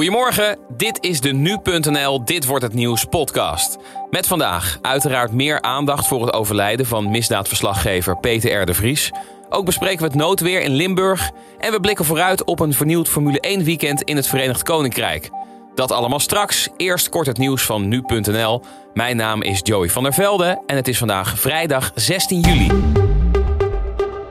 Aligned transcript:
Goedemorgen, 0.00 0.58
dit 0.76 1.04
is 1.04 1.20
de 1.20 1.32
Nu.nl 1.32 2.24
Dit 2.24 2.46
Wordt 2.46 2.64
Het 2.64 2.74
Nieuws 2.74 3.04
podcast. 3.04 3.78
Met 4.10 4.26
vandaag 4.26 4.78
uiteraard 4.82 5.32
meer 5.32 5.62
aandacht 5.62 6.06
voor 6.06 6.26
het 6.26 6.32
overlijden 6.34 6.86
van 6.86 7.10
misdaadverslaggever 7.10 8.16
Peter 8.16 8.60
R. 8.60 8.66
de 8.66 8.74
Vries. 8.74 9.10
Ook 9.48 9.64
bespreken 9.64 9.98
we 9.98 10.04
het 10.04 10.14
noodweer 10.14 10.60
in 10.60 10.70
Limburg. 10.70 11.30
En 11.58 11.72
we 11.72 11.80
blikken 11.80 12.04
vooruit 12.04 12.44
op 12.44 12.60
een 12.60 12.72
vernieuwd 12.72 13.08
Formule 13.08 13.40
1 13.40 13.64
weekend 13.64 14.02
in 14.02 14.16
het 14.16 14.26
Verenigd 14.26 14.62
Koninkrijk. 14.62 15.30
Dat 15.74 15.92
allemaal 15.92 16.20
straks. 16.20 16.68
Eerst 16.76 17.08
kort 17.08 17.26
het 17.26 17.38
nieuws 17.38 17.62
van 17.62 17.88
Nu.nl. 17.88 18.62
Mijn 18.94 19.16
naam 19.16 19.42
is 19.42 19.60
Joey 19.62 19.88
van 19.88 20.02
der 20.02 20.14
Velde 20.14 20.62
en 20.66 20.76
het 20.76 20.88
is 20.88 20.98
vandaag 20.98 21.38
vrijdag 21.38 21.92
16 21.94 22.40
juli. 22.40 22.70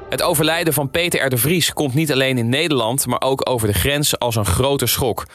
Het 0.10 0.22
overlijden 0.22 0.74
van 0.74 0.92
Peter 0.92 1.26
R. 1.26 1.30
de 1.30 1.38
Vries 1.38 1.74
komt 1.74 1.94
niet 1.94 2.12
alleen 2.12 2.38
in 2.38 2.50
Nederland, 2.50 3.06
maar 3.06 3.22
ook 3.22 3.50
over 3.50 3.68
de 3.68 3.74
grens 3.74 4.20
als 4.20 4.36
een 4.36 4.46
grote 4.46 4.86
schok. 4.86 5.26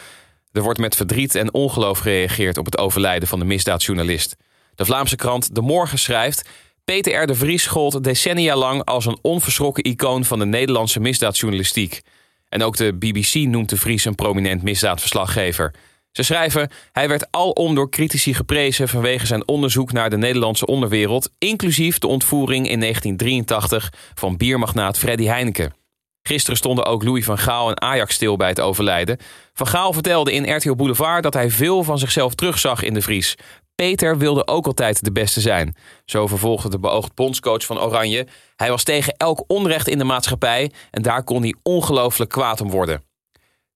Er 0.55 0.63
wordt 0.63 0.79
met 0.79 0.97
verdriet 0.97 1.35
en 1.35 1.55
ongeloof 1.55 1.99
gereageerd 1.99 2.59
op 2.59 2.65
het 2.65 2.79
overlijden 2.79 3.29
van 3.29 3.39
de 3.39 3.45
misdaadjournalist. 3.45 4.37
De 4.75 4.85
Vlaamse 4.85 5.17
krant 5.17 5.55
De 5.55 5.61
Morgen 5.61 5.99
schrijft: 5.99 6.49
Peter 6.85 7.23
R. 7.23 7.27
de 7.27 7.35
Vries 7.35 7.67
gold 7.67 8.05
decennia 8.05 8.57
lang 8.57 8.85
als 8.85 9.07
een 9.07 9.19
onverschrokken 9.23 9.85
icoon 9.85 10.25
van 10.25 10.39
de 10.39 10.45
Nederlandse 10.45 11.01
misdaadjournalistiek. 11.01 12.03
En 12.49 12.63
ook 12.63 12.77
de 12.77 12.95
BBC 12.95 13.35
noemt 13.35 13.69
de 13.69 13.77
Vries 13.77 14.05
een 14.05 14.15
prominent 14.15 14.63
misdaadverslaggever. 14.63 15.75
Ze 16.13 16.23
schrijven: 16.23 16.71
Hij 16.93 17.09
werd 17.09 17.27
alom 17.31 17.75
door 17.75 17.91
critici 17.91 18.35
geprezen 18.35 18.89
vanwege 18.89 19.27
zijn 19.27 19.49
onderzoek 19.49 19.93
naar 19.93 20.11
de 20.11 20.19
Nederlandse 20.19 20.67
onderwereld, 20.67 21.31
inclusief 21.39 21.99
de 21.99 22.07
ontvoering 22.07 22.69
in 22.69 22.81
1983 22.81 23.93
van 24.15 24.37
biermagnaat 24.37 24.99
Freddy 24.99 25.25
Heineken. 25.25 25.84
Gisteren 26.29 26.57
stonden 26.57 26.85
ook 26.85 27.03
Louis 27.03 27.25
van 27.25 27.39
Gaal 27.39 27.69
en 27.69 27.81
Ajax 27.81 28.15
stil 28.15 28.37
bij 28.37 28.49
het 28.49 28.61
overlijden. 28.61 29.19
Van 29.53 29.67
Gaal 29.67 29.93
vertelde 29.93 30.33
in 30.33 30.57
RTL 30.57 30.75
Boulevard 30.75 31.23
dat 31.23 31.35
hij 31.35 31.51
veel 31.51 31.83
van 31.83 31.99
zichzelf 31.99 32.35
terugzag 32.35 32.83
in 32.83 32.95
de 32.95 33.01
Vries. 33.01 33.37
Peter 33.75 34.19
wilde 34.19 34.47
ook 34.47 34.67
altijd 34.67 35.05
de 35.05 35.13
beste 35.13 35.41
zijn. 35.41 35.77
Zo 36.05 36.27
vervolgde 36.27 36.69
de 36.69 36.79
beoogd 36.79 37.15
bondscoach 37.15 37.65
van 37.65 37.81
Oranje. 37.81 38.27
Hij 38.57 38.71
was 38.71 38.83
tegen 38.83 39.15
elk 39.17 39.45
onrecht 39.47 39.89
in 39.89 39.99
de 39.99 40.05
maatschappij 40.05 40.71
en 40.91 41.03
daar 41.03 41.23
kon 41.23 41.43
hij 41.43 41.55
ongelooflijk 41.63 42.31
kwaad 42.31 42.61
om 42.61 42.71
worden. 42.71 43.03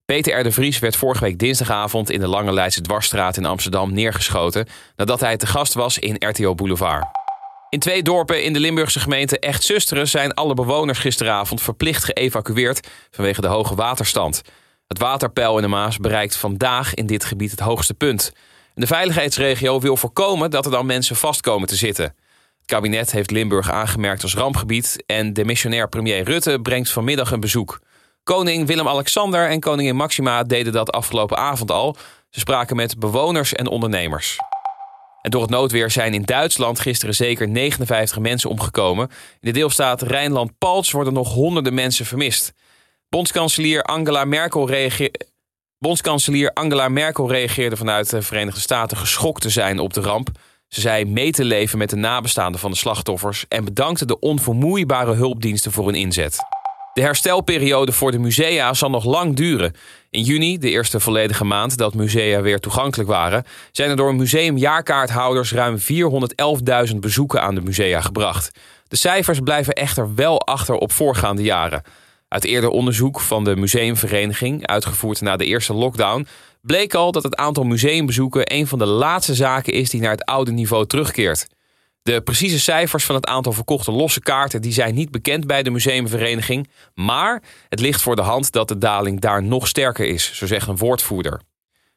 Peter 0.05 0.39
R. 0.39 0.43
de 0.43 0.53
Vries 0.53 0.79
werd 0.79 0.97
vorige 0.97 1.25
week 1.25 1.39
dinsdagavond 1.39 2.11
in 2.11 2.21
de 2.21 2.29
Lange 2.29 2.53
Leidse 2.53 2.81
Dwarsstraat 2.81 3.37
in 3.37 3.47
Amsterdam 3.47 3.93
neergeschoten 3.93 4.67
nadat 4.97 5.21
hij 5.21 5.37
te 5.37 5.47
gast 5.47 5.75
was 5.75 5.99
in 5.99 6.17
RTO 6.19 6.55
Boulevard. 6.55 7.28
In 7.71 7.79
twee 7.79 8.03
dorpen 8.03 8.45
in 8.45 8.53
de 8.53 8.61
Limburgse 8.61 9.01
gemeente 9.01 9.39
Echt 9.39 9.63
Zusteren 9.63 10.09
zijn 10.09 10.35
alle 10.35 10.55
bewoners 10.55 10.99
gisteravond 10.99 11.63
verplicht 11.63 12.05
geëvacueerd 12.05 12.89
vanwege 13.11 13.41
de 13.41 13.47
hoge 13.47 13.75
waterstand. 13.75 14.43
Het 14.87 14.99
waterpeil 14.99 15.57
in 15.57 15.63
de 15.63 15.69
Maas 15.69 15.99
bereikt 15.99 16.37
vandaag 16.37 16.95
in 16.95 17.07
dit 17.07 17.25
gebied 17.25 17.51
het 17.51 17.61
hoogste 17.61 17.95
punt. 17.95 18.33
De 18.75 18.87
veiligheidsregio 18.87 19.81
wil 19.81 19.97
voorkomen 19.97 20.51
dat 20.51 20.65
er 20.65 20.71
dan 20.71 20.87
mensen 20.87 21.17
vastkomen 21.17 21.69
te 21.69 21.77
zitten. 21.77 22.05
Het 22.05 22.67
kabinet 22.67 23.13
heeft 23.13 23.31
Limburg 23.31 23.71
aangemerkt 23.71 24.23
als 24.23 24.35
rampgebied 24.35 25.03
en 25.07 25.33
de 25.33 25.45
missionair 25.45 25.89
premier 25.89 26.25
Rutte 26.25 26.61
brengt 26.63 26.91
vanmiddag 26.91 27.33
een 27.33 27.41
bezoek. 27.41 27.81
Koning 28.23 28.67
Willem-Alexander 28.67 29.49
en 29.49 29.61
koningin 29.61 29.97
Maxima 29.97 30.43
deden 30.43 30.73
dat 30.73 30.93
afgelopen 30.93 31.37
avond 31.37 31.71
al. 31.71 31.97
Ze 32.31 32.41
spraken 32.41 32.77
met 32.77 32.99
bewoners 32.99 33.53
en 33.53 33.67
ondernemers. 33.67 34.39
Door 35.23 35.43
het 35.43 35.51
noodweer 35.51 35.91
zijn 35.91 36.15
in 36.15 36.23
Duitsland 36.23 36.81
gisteren 36.81 37.15
zeker 37.15 37.49
59 37.49 38.19
mensen 38.19 38.51
omgekomen. 38.51 39.09
In 39.09 39.39
de 39.41 39.51
deelstaat 39.51 40.03
Rijnland-Palts 40.03 40.91
worden 40.91 41.13
nog 41.13 41.33
honderden 41.33 41.75
mensen 41.75 42.07
vermist. 42.07 42.53
Bondskanselier 43.09 43.83
Angela 43.83 44.25
Merkel 44.25 44.69
reageerde. 44.69 45.27
Bondskanselier 45.79 46.53
Angela 46.53 46.89
Merkel 46.89 47.31
reageerde 47.31 47.77
vanuit 47.77 48.11
de 48.11 48.23
Verenigde 48.23 48.61
Staten 48.61 48.97
geschokt 48.97 49.43
te 49.43 49.51
zijn 49.51 49.79
op 49.79 49.93
de 49.93 50.01
ramp. 50.01 50.29
Ze 50.69 50.81
zei 50.81 51.05
mee 51.05 51.33
te 51.33 51.45
leven 51.45 51.79
met 51.79 51.91
de 51.91 51.97
nabestaanden 51.97 52.61
van 52.61 52.71
de 52.71 52.77
slachtoffers 52.77 53.45
en 53.49 53.65
bedankte 53.65 54.05
de 54.05 54.19
onvermoeibare 54.19 55.15
hulpdiensten 55.15 55.73
voor 55.73 55.87
hun 55.87 55.95
inzet. 55.95 56.37
De 56.99 57.05
herstelperiode 57.05 57.93
voor 57.93 58.11
de 58.11 58.19
musea 58.19 58.75
zal 58.75 58.91
nog 58.91 59.05
lang 59.05 59.37
duren. 59.37 59.75
In 60.11 60.23
juni, 60.23 60.59
de 60.59 60.71
eerste 60.71 61.01
volledige 61.01 61.45
maand 61.45 61.77
dat 61.77 61.95
musea 61.95 62.41
weer 62.41 62.59
toegankelijk 62.59 63.09
waren, 63.09 63.45
zijn 63.73 63.91
er 63.91 63.97
door 63.97 64.15
museumjaarkaarthouders 64.15 65.53
ruim 65.53 65.79
411.000 66.91 66.97
bezoeken 66.97 67.43
aan 67.43 67.55
de 67.55 67.61
musea 67.61 68.01
gebracht. 68.01 68.51
De 68.89 68.97
cijfers 68.97 69.39
blijven 69.41 69.73
echter 69.73 70.15
wel 70.15 70.41
achter 70.41 70.75
op 70.75 70.93
voorgaande 70.93 71.43
jaren. 71.43 71.83
Uit 72.29 72.45
eerder 72.45 72.71
onderzoek 72.71 73.21
van 73.21 73.45
de 73.45 73.57
museumvereniging, 73.57 74.67
uitgevoerd 74.67 75.21
na 75.21 75.37
de 75.37 75.45
eerste 75.45 75.75
lockdown, 75.75 76.27
bleek 76.61 76.95
al 76.95 77.13
dat 77.13 77.23
het 77.23 77.37
aantal 77.37 77.65
museumbezoeken 77.65 78.55
een 78.55 78.67
van 78.67 78.79
de 78.79 78.87
laatste 78.87 79.35
zaken 79.35 79.73
is 79.73 79.91
die 79.91 80.01
naar 80.01 80.11
het 80.11 80.25
oude 80.25 80.53
niveau 80.53 80.87
terugkeert. 80.87 81.47
De 82.09 82.21
precieze 82.21 82.61
cijfers 82.61 83.05
van 83.05 83.15
het 83.15 83.27
aantal 83.27 83.53
verkochte 83.53 83.93
losse 83.93 84.21
kaarten 84.21 84.63
die 84.63 84.73
zijn 84.73 84.95
niet 84.95 85.11
bekend 85.11 85.47
bij 85.47 85.63
de 85.63 85.71
museumvereniging, 85.71 86.69
maar 86.95 87.43
het 87.69 87.81
ligt 87.81 88.03
voor 88.03 88.17
de 88.17 88.23
hand 88.23 88.53
dat 88.53 88.69
de 88.69 88.79
daling 88.79 89.21
daar 89.21 89.43
nog 89.43 89.69
sterker 89.69 90.07
is, 90.07 90.33
zo 90.35 90.47
zegt 90.47 90.69
een 90.69 90.77
woordvoerder. 90.77 91.41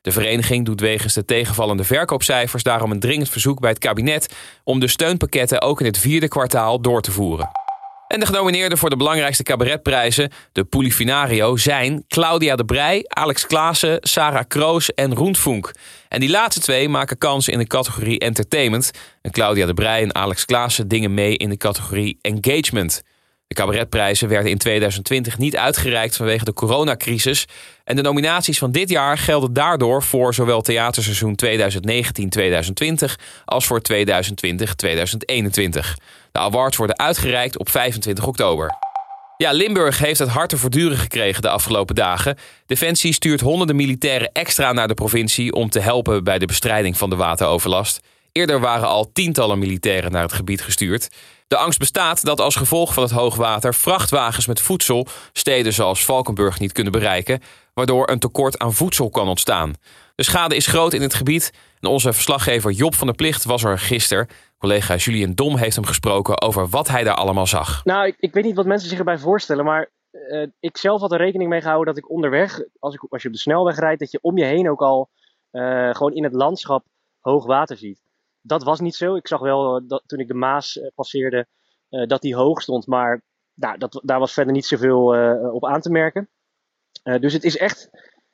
De 0.01 0.11
vereniging 0.11 0.65
doet 0.65 0.79
wegens 0.79 1.13
de 1.13 1.25
tegenvallende 1.25 1.83
verkoopcijfers 1.83 2.63
daarom 2.63 2.91
een 2.91 2.99
dringend 2.99 3.29
verzoek 3.29 3.59
bij 3.59 3.69
het 3.69 3.79
kabinet 3.79 4.35
om 4.63 4.79
de 4.79 4.87
steunpakketten 4.87 5.61
ook 5.61 5.79
in 5.79 5.85
het 5.85 5.97
vierde 5.97 6.27
kwartaal 6.27 6.81
door 6.81 7.01
te 7.01 7.11
voeren. 7.11 7.60
En 8.11 8.19
de 8.19 8.25
genomineerden 8.25 8.77
voor 8.77 8.89
de 8.89 8.97
belangrijkste 8.97 9.43
cabaretprijzen, 9.43 10.31
de 10.51 10.63
Polifinario, 10.63 11.57
zijn 11.57 12.03
Claudia 12.07 12.55
de 12.55 12.65
Brij, 12.65 13.05
Alex 13.07 13.45
Klaassen, 13.45 13.97
Sarah 14.01 14.43
Kroos 14.47 14.93
en 14.93 15.15
Roentvoenk. 15.15 15.71
En 16.07 16.19
die 16.19 16.29
laatste 16.29 16.61
twee 16.61 16.89
maken 16.89 17.17
kans 17.17 17.47
in 17.47 17.57
de 17.57 17.67
categorie 17.67 18.19
Entertainment. 18.19 18.91
En 19.21 19.31
Claudia 19.31 19.65
de 19.65 19.73
Brij 19.73 20.01
en 20.01 20.15
Alex 20.15 20.45
Klaassen 20.45 20.87
dingen 20.87 21.13
mee 21.13 21.37
in 21.37 21.49
de 21.49 21.57
categorie 21.57 22.17
Engagement. 22.21 23.03
De 23.47 23.57
cabaretprijzen 23.57 24.27
werden 24.27 24.51
in 24.51 24.57
2020 24.57 25.37
niet 25.37 25.57
uitgereikt 25.57 26.15
vanwege 26.15 26.45
de 26.45 26.53
coronacrisis. 26.53 27.47
En 27.83 27.95
de 27.95 28.01
nominaties 28.01 28.57
van 28.57 28.71
dit 28.71 28.89
jaar 28.89 29.17
gelden 29.17 29.53
daardoor 29.53 30.03
voor 30.03 30.33
zowel 30.33 30.61
theaterseizoen 30.61 31.39
2019-2020 31.45 31.53
als 33.45 33.65
voor 33.65 33.81
2020-2021. 33.93 33.93
De 36.31 36.39
awards 36.39 36.77
worden 36.77 36.99
uitgereikt 36.99 37.57
op 37.57 37.69
25 37.69 38.27
oktober. 38.27 38.77
Ja, 39.37 39.51
Limburg 39.51 39.99
heeft 39.99 40.19
het 40.19 40.29
hard 40.29 40.49
te 40.49 40.57
verduren 40.57 40.97
gekregen 40.97 41.41
de 41.41 41.49
afgelopen 41.49 41.95
dagen. 41.95 42.37
Defensie 42.65 43.13
stuurt 43.13 43.41
honderden 43.41 43.75
militairen 43.75 44.31
extra 44.31 44.71
naar 44.71 44.87
de 44.87 44.93
provincie 44.93 45.53
om 45.53 45.69
te 45.69 45.79
helpen 45.79 46.23
bij 46.23 46.39
de 46.39 46.45
bestrijding 46.45 46.97
van 46.97 47.09
de 47.09 47.15
wateroverlast. 47.15 47.99
Eerder 48.31 48.59
waren 48.59 48.87
al 48.87 49.11
tientallen 49.11 49.59
militairen 49.59 50.11
naar 50.11 50.21
het 50.21 50.33
gebied 50.33 50.61
gestuurd. 50.61 51.09
De 51.47 51.57
angst 51.57 51.79
bestaat 51.79 52.25
dat 52.25 52.39
als 52.39 52.55
gevolg 52.55 52.93
van 52.93 53.03
het 53.03 53.11
hoogwater 53.11 53.73
vrachtwagens 53.73 54.45
met 54.45 54.61
voedsel 54.61 55.07
steden 55.33 55.73
zoals 55.73 56.05
Valkenburg 56.05 56.59
niet 56.59 56.71
kunnen 56.71 56.91
bereiken, 56.91 57.41
waardoor 57.73 58.09
een 58.09 58.19
tekort 58.19 58.59
aan 58.59 58.73
voedsel 58.73 59.09
kan 59.09 59.27
ontstaan. 59.27 59.73
De 60.15 60.23
schade 60.23 60.55
is 60.55 60.67
groot 60.67 60.93
in 60.93 61.01
het 61.01 61.13
gebied 61.13 61.51
en 61.81 61.89
onze 61.89 62.13
verslaggever 62.13 62.71
Job 62.71 62.95
van 62.95 63.07
der 63.07 63.15
Plicht 63.15 63.45
was 63.45 63.63
er 63.63 63.79
gisteren. 63.79 64.27
Collega 64.57 64.95
Julien 64.95 65.35
Dom 65.35 65.57
heeft 65.57 65.75
hem 65.75 65.85
gesproken 65.85 66.41
over 66.41 66.67
wat 66.67 66.87
hij 66.87 67.03
daar 67.03 67.15
allemaal 67.15 67.47
zag. 67.47 67.83
Nou, 67.85 68.07
ik, 68.07 68.15
ik 68.19 68.33
weet 68.33 68.43
niet 68.43 68.55
wat 68.55 68.65
mensen 68.65 68.89
zich 68.89 68.97
erbij 68.97 69.17
voorstellen, 69.17 69.65
maar 69.65 69.91
uh, 70.11 70.47
ik 70.59 70.77
zelf 70.77 71.01
had 71.01 71.11
er 71.11 71.17
rekening 71.17 71.49
mee 71.49 71.61
gehouden 71.61 71.93
dat 71.93 72.03
ik 72.03 72.09
onderweg, 72.09 72.63
als, 72.79 72.93
ik, 72.93 73.05
als 73.09 73.21
je 73.21 73.27
op 73.27 73.33
de 73.33 73.39
snelweg 73.39 73.79
rijdt, 73.79 73.99
dat 73.99 74.11
je 74.11 74.19
om 74.21 74.37
je 74.37 74.45
heen 74.45 74.69
ook 74.69 74.81
al 74.81 75.09
uh, 75.51 75.93
gewoon 75.93 76.13
in 76.13 76.23
het 76.23 76.33
landschap 76.33 76.85
hoog 77.19 77.45
water 77.45 77.77
ziet. 77.77 78.01
Dat 78.41 78.63
was 78.63 78.79
niet 78.79 78.95
zo. 78.95 79.15
Ik 79.15 79.27
zag 79.27 79.39
wel 79.39 79.81
uh, 79.81 79.87
dat, 79.87 80.03
toen 80.05 80.19
ik 80.19 80.27
de 80.27 80.33
Maas 80.33 80.79
passeerde 80.95 81.47
dat 82.07 82.21
die 82.21 82.35
hoog 82.35 82.61
stond, 82.61 82.87
maar 82.87 83.21
nou, 83.53 83.77
dat, 83.77 84.01
daar 84.03 84.19
was 84.19 84.33
verder 84.33 84.53
niet 84.53 84.65
zoveel 84.65 85.05
op 85.53 85.65
aan 85.65 85.81
te 85.81 85.91
merken. 85.91 86.29
dus 87.19 87.33
het 87.33 87.43
is 87.43 87.57
echt 87.57 87.89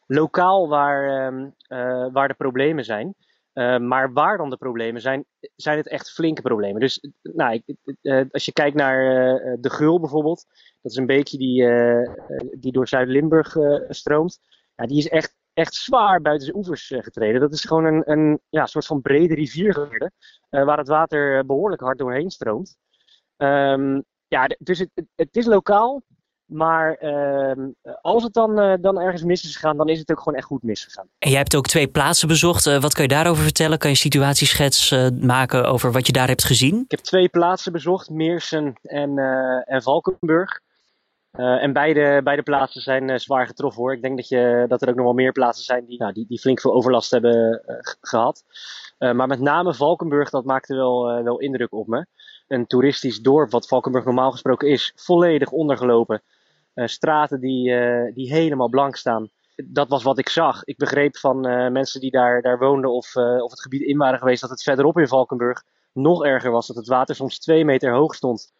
lokaal 0.05 0.67
waar, 0.67 1.27
ehm, 1.27 2.11
waar 2.11 2.27
de 2.27 2.33
problemen 2.33 2.83
zijn. 2.83 3.15
Uh, 3.57 3.77
maar 3.77 4.13
waar 4.13 4.37
dan 4.37 4.49
de 4.49 4.57
problemen 4.57 5.01
zijn, 5.01 5.25
zijn 5.55 5.77
het 5.77 5.87
echt 5.87 6.11
flinke 6.11 6.41
problemen. 6.41 6.79
Dus 6.79 7.09
nou, 7.21 7.53
ik, 7.53 7.75
uh, 8.01 8.23
als 8.31 8.45
je 8.45 8.51
kijkt 8.51 8.75
naar 8.75 9.01
uh, 9.01 9.53
de 9.59 9.69
Gul 9.69 9.99
bijvoorbeeld, 9.99 10.45
dat 10.81 10.91
is 10.91 10.97
een 10.97 11.05
beekje 11.05 11.37
die, 11.37 11.65
die 12.59 12.71
door 12.71 12.87
Zuid-Limburg 12.87 13.55
stroomt. 13.89 14.39
Ja, 14.75 14.85
die 14.85 14.97
is 14.97 15.07
echt, 15.07 15.35
echt 15.53 15.73
zwaar 15.73 16.21
buiten 16.21 16.45
zijn 16.45 16.57
oevers 16.57 16.93
getreden. 16.95 17.41
Dat 17.41 17.53
is 17.53 17.63
gewoon 17.63 17.85
een, 17.85 18.11
een 18.11 18.39
ja, 18.49 18.65
soort 18.65 18.85
van 18.85 19.01
brede 19.01 19.33
rivier 19.33 19.73
geworden, 19.73 20.13
waar 20.49 20.77
het 20.77 20.87
water 20.87 21.45
behoorlijk 21.45 21.81
hard 21.81 21.97
doorheen 21.97 22.29
stroomt. 22.29 22.77
Um, 23.37 24.03
ja, 24.27 24.49
dus 24.59 24.79
het, 24.79 24.89
het 25.15 25.35
is 25.35 25.45
lokaal, 25.45 26.03
maar 26.47 26.93
ehm, 26.93 27.69
als 28.01 28.23
het 28.23 28.33
dan, 28.33 28.59
uh, 28.59 28.73
dan 28.81 28.99
ergens 28.99 29.23
mis 29.23 29.43
is 29.43 29.55
gegaan, 29.55 29.77
dan 29.77 29.89
is 29.89 29.99
het 29.99 30.11
ook 30.11 30.19
gewoon 30.19 30.37
echt 30.37 30.47
goed 30.47 30.63
misgegaan. 30.63 31.07
En 31.19 31.29
jij 31.29 31.37
hebt 31.37 31.55
ook 31.55 31.67
twee 31.67 31.87
plaatsen 31.87 32.27
bezocht. 32.27 32.65
Uh, 32.65 32.81
wat 32.81 32.93
kan 32.93 33.03
je 33.03 33.09
daarover 33.09 33.43
vertellen? 33.43 33.77
Kan 33.77 33.89
je 33.89 33.95
een 33.95 34.01
situatieschets 34.01 34.91
uh, 34.91 35.07
maken 35.21 35.65
over 35.65 35.91
wat 35.91 36.07
je 36.07 36.13
daar 36.13 36.27
hebt 36.27 36.43
gezien? 36.43 36.81
Ik 36.83 36.91
heb 36.91 36.99
twee 36.99 37.29
plaatsen 37.29 37.71
bezocht, 37.71 38.09
Meersen 38.09 38.79
en, 38.81 39.17
en 39.65 39.81
Valkenburg. 39.81 40.59
en 41.31 41.73
beide, 41.73 42.21
beide 42.23 42.43
plaatsen 42.43 42.81
zijn 42.81 43.19
zwaar 43.19 43.47
getroffen 43.47 43.81
hoor. 43.81 43.93
Ik 43.93 44.01
denk 44.01 44.17
dat, 44.17 44.27
je, 44.27 44.65
dat 44.67 44.81
er 44.81 44.89
ook 44.89 44.95
nog 44.95 45.05
wel 45.05 45.13
meer 45.13 45.31
plaatsen 45.31 45.65
zijn 45.65 45.85
die, 45.85 45.99
nou, 45.99 46.13
die, 46.13 46.25
die 46.27 46.39
flink 46.39 46.61
veel 46.61 46.73
overlast 46.73 47.11
hebben 47.11 47.63
gehad. 48.01 48.43
maar 48.97 49.27
met 49.27 49.39
name 49.39 49.73
Valkenburg, 49.73 50.29
dat 50.29 50.45
maakte 50.45 50.75
wel, 50.75 51.23
wel 51.23 51.39
indruk 51.39 51.73
op 51.73 51.87
me. 51.87 52.05
Een 52.47 52.67
toeristisch 52.67 53.19
dorp, 53.19 53.51
wat 53.51 53.67
Valkenburg 53.67 54.05
normaal 54.05 54.31
gesproken 54.31 54.69
is, 54.69 54.91
volledig 54.95 55.49
ondergelopen. 55.49 56.21
Straten 56.85 57.39
die, 57.39 57.63
die 58.13 58.33
helemaal 58.33 58.69
blank 58.69 58.95
staan 58.95 59.29
dat 59.65 59.89
was 59.89 60.03
wat 60.03 60.17
ik 60.17 60.29
zag. 60.29 60.63
Ik 60.63 60.77
begreep 60.77 61.17
van 61.17 61.47
uh, 61.47 61.69
mensen 61.69 62.01
die 62.01 62.11
daar, 62.11 62.41
daar 62.41 62.57
woonden 62.57 62.91
of, 62.91 63.15
of 63.15 63.51
het 63.51 63.61
gebied 63.61 63.81
in 63.81 63.97
waren 63.97 64.19
geweest, 64.19 64.41
dat 64.41 64.49
het 64.49 64.63
verderop 64.63 64.97
in 64.97 65.07
Valkenburg 65.07 65.63
nog 65.93 66.25
erger 66.25 66.51
was. 66.51 66.67
Dat 66.67 66.75
het 66.75 66.87
water 66.87 67.15
soms 67.15 67.39
twee 67.39 67.65
meter 67.65 67.93
hoog 67.93 68.15
stond. 68.15 68.53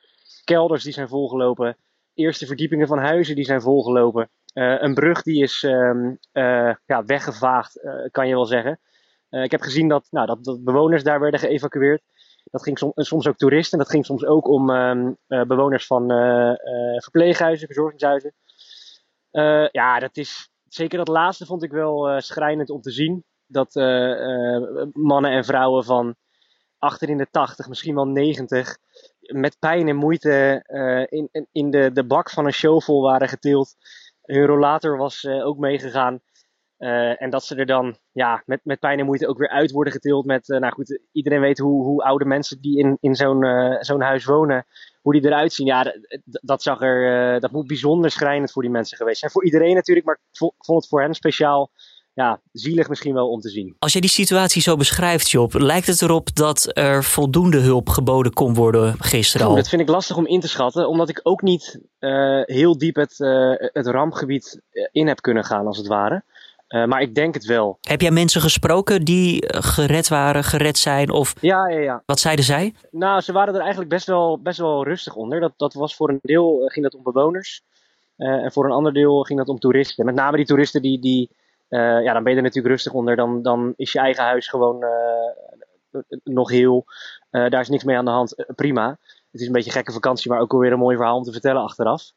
Kelders 0.43 0.83
die 0.83 0.93
zijn 0.93 1.07
volgelopen. 1.07 1.77
Eerste 2.13 2.45
verdiepingen 2.45 2.87
van 2.87 2.97
huizen 2.97 3.35
die 3.35 3.45
zijn 3.45 3.61
volgelopen. 3.61 4.29
Een 4.53 4.93
brug 4.93 5.21
die 5.21 5.43
is 5.43 5.63
um, 5.63 6.17
ja, 6.85 7.03
weggevaagd, 7.05 7.79
kan 8.11 8.27
je 8.27 8.33
wel 8.33 8.45
zeggen. 8.45 8.79
ik 9.29 9.51
heb 9.51 9.61
gezien 9.61 9.87
dat, 9.87 10.07
nou, 10.11 10.39
dat, 10.41 10.63
bewoners 10.63 11.03
daar 11.03 11.19
werden 11.19 11.39
geëvacueerd. 11.39 12.01
Dat 12.51 12.63
ging 12.63 12.77
som, 12.77 12.91
soms 12.95 13.27
ook 13.27 13.38
toeristen. 13.38 13.77
Dat 13.77 13.89
ging 13.89 14.05
soms 14.05 14.25
ook 14.25 14.47
om 14.47 14.69
um, 14.69 15.17
bewoners 15.27 15.85
van 15.85 16.07
verpleeghuizen, 16.97 17.67
verzorgingshuizen. 17.67 18.33
ja, 19.71 19.99
dat 19.99 20.17
is, 20.17 20.49
zeker 20.67 20.97
dat 20.97 21.07
laatste 21.07 21.45
vond 21.45 21.63
ik 21.63 21.71
wel 21.71 22.21
schrijnend 22.21 22.69
om 22.69 22.81
te 22.81 22.91
zien. 22.91 23.23
Dat 23.47 23.75
mannen 24.94 25.31
en 25.31 25.44
vrouwen 25.45 25.83
van 25.83 26.15
achter 26.77 27.09
in 27.09 27.17
de 27.17 27.27
80, 27.31 27.67
misschien 27.67 27.95
wel 27.95 28.07
90, 28.07 28.77
met 29.19 29.59
pijn 29.59 29.88
en 29.88 29.95
moeite 29.95 30.63
in, 31.09 31.47
in 31.51 31.71
de, 31.71 31.91
de 31.91 32.05
bak 32.05 32.29
van 32.29 32.45
een 32.45 32.53
shovel 32.53 33.01
waren 33.01 33.29
getild. 33.29 33.75
Hun 34.21 34.45
rollator 34.45 34.97
was 34.97 35.25
ook 35.25 35.57
meegegaan. 35.57 36.21
Uh, 36.79 37.21
en 37.21 37.29
dat 37.29 37.45
ze 37.45 37.56
er 37.56 37.65
dan 37.65 37.97
ja, 38.12 38.44
met, 38.45 38.59
met 38.63 38.79
pijn 38.79 39.00
en 39.00 39.06
moeite 39.06 39.27
ook 39.27 39.38
weer 39.38 39.50
uit 39.50 39.71
worden 39.71 39.94
getild. 39.94 40.25
Met, 40.25 40.50
uh, 40.50 40.59
nou 40.59 40.74
goed, 40.74 41.00
iedereen 41.12 41.39
weet 41.39 41.57
hoe, 41.57 41.83
hoe 41.83 42.03
oude 42.03 42.25
mensen 42.25 42.62
die 42.62 42.79
in, 42.79 42.97
in 43.00 43.15
zo'n 43.15 43.45
uh, 43.45 43.75
zo'n 43.79 44.01
huis 44.01 44.25
wonen, 44.25 44.65
hoe 45.01 45.13
die 45.13 45.25
eruit 45.25 45.53
zien. 45.53 45.65
Ja, 45.65 45.94
dat, 46.24 46.62
zag 46.62 46.81
er, 46.81 47.39
dat 47.39 47.51
moet 47.51 47.68
bijzonder 47.68 48.12
schrijnend 48.12 48.51
voor 48.51 48.62
die 48.62 48.71
mensen 48.71 48.97
geweest 48.97 49.19
zijn. 49.19 49.31
Voor 49.31 49.45
iedereen 49.45 49.75
natuurlijk, 49.75 50.06
maar 50.06 50.19
ik 50.31 50.38
vond 50.57 50.81
het 50.81 50.88
voor 50.88 51.01
hen 51.01 51.13
speciaal 51.13 51.71
ja, 52.13 52.41
zielig 52.51 52.89
misschien 52.89 53.13
wel 53.13 53.30
om 53.30 53.39
te 53.39 53.50
zien. 53.50 53.75
Als 53.80 53.94
je 53.94 54.01
die 54.01 54.09
situatie 54.09 54.62
zo 54.62 54.75
beschrijft, 54.75 55.30
Job, 55.30 55.53
lijkt 55.53 55.88
het 55.88 56.01
erop 56.01 56.35
dat 56.35 56.69
er 56.77 57.03
voldoende 57.03 57.59
hulp 57.59 57.89
geboden 57.89 58.33
kon 58.33 58.53
worden 58.53 58.95
gisteren 59.00 59.47
al? 59.47 59.56
dat 59.56 59.69
vind 59.69 59.81
ik 59.81 59.89
lastig 59.89 60.18
om 60.18 60.27
in 60.27 60.39
te 60.39 60.47
schatten, 60.47 60.88
omdat 60.88 61.09
ik 61.09 61.19
ook 61.23 61.41
niet 61.41 61.80
heel 62.45 62.77
diep 62.77 62.95
het, 62.95 63.18
het 63.73 63.88
rampgebied 63.88 64.62
in 64.91 65.07
heb 65.07 65.21
kunnen 65.21 65.44
gaan, 65.44 65.68
als 65.68 65.77
het 65.77 65.88
ware. 65.88 66.23
Uh, 66.69 66.85
maar 66.85 67.01
ik 67.01 67.15
denk 67.15 67.33
het 67.33 67.45
wel. 67.45 67.77
Heb 67.81 68.01
jij 68.01 68.11
mensen 68.11 68.41
gesproken 68.41 69.05
die 69.05 69.47
eh, 69.47 69.61
gered 69.61 70.07
waren, 70.07 70.43
gered 70.43 70.77
zijn? 70.77 71.09
Of 71.11 71.33
ja, 71.41 71.67
ja, 71.67 71.79
ja. 71.79 72.03
Wat 72.05 72.19
zeiden 72.19 72.45
zij? 72.45 72.73
Nou, 72.91 73.21
ze 73.21 73.31
waren 73.31 73.53
er 73.53 73.59
eigenlijk 73.59 73.89
best 73.89 74.07
wel, 74.07 74.39
best 74.41 74.59
wel 74.59 74.83
rustig 74.83 75.15
onder. 75.15 75.39
Dat, 75.39 75.53
dat 75.57 75.73
was 75.73 75.95
voor 75.95 76.09
een 76.09 76.19
deel 76.21 76.61
uh, 76.61 76.69
ging 76.69 76.85
dat 76.85 76.95
om 76.95 77.03
bewoners. 77.03 77.63
en 78.17 78.51
voor 78.51 78.65
een 78.65 78.71
ander 78.71 78.93
deel 78.93 79.23
ging 79.23 79.39
dat 79.39 79.47
om 79.47 79.59
toeristen. 79.59 80.05
Met 80.05 80.15
name 80.15 80.37
die 80.37 80.45
toeristen 80.45 80.81
die, 80.81 80.99
die 80.99 81.29
ja, 81.69 82.13
dan 82.13 82.23
ben 82.23 82.31
je 82.31 82.37
er 82.37 82.43
natuurlijk 82.43 82.73
rustig 82.73 82.93
onder. 82.93 83.15
Dan, 83.15 83.41
dan 83.41 83.73
is 83.75 83.91
je 83.91 83.99
eigen 83.99 84.23
huis 84.23 84.47
gewoon 84.47 84.85
nog 86.23 86.49
heel. 86.49 86.85
daar 87.29 87.59
is 87.59 87.69
niks 87.69 87.83
mee 87.83 87.97
aan 87.97 88.05
de 88.05 88.11
hand. 88.11 88.45
prima. 88.55 88.97
Het 89.31 89.41
is 89.41 89.47
een 89.47 89.53
beetje 89.53 89.69
een 89.69 89.75
gekke 89.75 89.91
vakantie, 89.91 90.31
maar 90.31 90.39
ook 90.39 90.53
alweer 90.53 90.71
een 90.71 90.79
mooi 90.79 90.95
verhaal 90.95 91.17
om 91.17 91.23
te 91.23 91.31
vertellen 91.31 91.61
achteraf. 91.61 92.11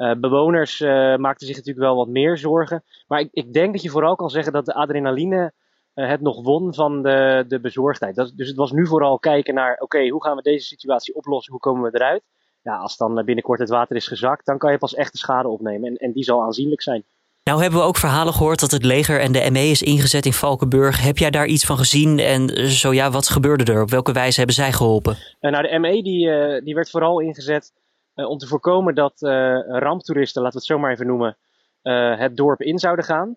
Uh, 0.00 0.12
bewoners 0.14 0.80
uh, 0.80 1.16
maakten 1.16 1.46
zich 1.46 1.56
natuurlijk 1.56 1.86
wel 1.86 1.96
wat 1.96 2.08
meer 2.08 2.38
zorgen. 2.38 2.82
Maar 3.06 3.20
ik, 3.20 3.28
ik, 3.32 3.52
denk 3.52 3.72
dat 3.72 3.82
je 3.82 3.90
vooral 3.90 4.16
kan 4.16 4.30
zeggen 4.30 4.52
dat 4.52 4.64
de 4.64 4.74
adrenaline 4.74 5.52
uh, 5.94 6.08
het 6.08 6.20
nog 6.20 6.42
won 6.42 6.74
van 6.74 7.02
de, 7.02 7.44
de 7.48 7.60
bezorgdheid. 7.60 8.14
Dat, 8.14 8.32
dus 8.34 8.48
het 8.48 8.56
was 8.56 8.72
nu 8.72 8.86
vooral 8.86 9.18
kijken 9.18 9.54
naar, 9.54 9.76
oké, 9.78 10.08
hoe 10.08 10.22
gaan 10.22 10.36
we 10.36 10.42
deze 10.42 10.66
situatie 10.66 11.14
oplossen? 11.14 11.52
Hoe 11.52 11.60
komen 11.60 11.90
we 11.90 11.98
eruit? 11.98 12.22
Ja, 12.62 12.76
als 12.76 12.96
dan 12.96 13.24
binnenkort 13.24 13.58
het 13.58 13.68
water 13.68 13.96
is 13.96 14.06
gezakt, 14.06 14.46
dan 14.46 14.58
kan 14.58 14.72
je 14.72 14.78
pas 14.78 14.94
echt 14.94 15.12
de 15.12 15.18
schade 15.18 15.48
opnemen. 15.48 15.88
En, 15.88 15.96
en 15.96 16.12
die 16.12 16.24
zal 16.24 16.42
aanzienlijk 16.42 16.82
zijn. 16.82 17.04
Nou 17.44 17.62
hebben 17.62 17.80
we 17.80 17.86
ook 17.86 17.96
verhalen 17.96 18.32
gehoord 18.32 18.60
dat 18.60 18.70
het 18.70 18.84
leger 18.84 19.20
en 19.20 19.32
de 19.32 19.50
ME 19.50 19.68
is 19.70 19.82
ingezet 19.82 20.26
in 20.26 20.32
Valkenburg. 20.32 21.02
Heb 21.02 21.18
jij 21.18 21.30
daar 21.30 21.46
iets 21.46 21.64
van 21.64 21.76
gezien? 21.76 22.18
En 22.18 22.70
zo 22.70 22.92
ja, 22.92 23.10
wat 23.10 23.28
gebeurde 23.28 23.72
er? 23.72 23.82
Op 23.82 23.90
welke 23.90 24.12
wijze 24.12 24.36
hebben 24.36 24.54
zij 24.54 24.72
geholpen? 24.72 25.16
nou, 25.40 25.68
de 25.68 25.78
ME 25.78 26.02
die, 26.02 26.62
die 26.62 26.74
werd 26.74 26.90
vooral 26.90 27.20
ingezet 27.20 27.72
eh, 27.74 27.79
om 28.26 28.38
te 28.38 28.46
voorkomen 28.46 28.94
dat 28.94 29.22
eh, 29.22 29.60
ramptoeristen, 29.66 30.42
laten 30.42 30.58
we 30.58 30.64
het 30.64 30.74
zo 30.74 30.78
maar 30.78 30.92
even 30.92 31.06
noemen, 31.06 31.36
eh, 31.82 32.18
het 32.18 32.36
dorp 32.36 32.60
in 32.60 32.78
zouden 32.78 33.04
gaan. 33.04 33.36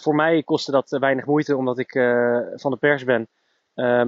voor 0.00 0.14
mij 0.14 0.42
kostte 0.42 0.70
dat 0.70 0.90
weinig 0.90 1.26
moeite 1.26 1.56
omdat 1.56 1.78
ik 1.78 1.92
van 2.54 2.70
de 2.70 2.76
pers 2.76 3.04
ben. 3.04 3.28